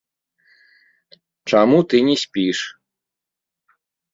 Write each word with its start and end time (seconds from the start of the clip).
Чаму 1.53 1.79
ты 1.91 1.97
не 2.07 2.15
спіш? 2.25 2.59